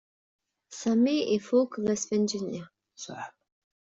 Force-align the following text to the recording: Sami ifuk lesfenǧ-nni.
Sami 0.79 1.15
ifuk 1.37 1.71
lesfenǧ-nni. 1.85 2.63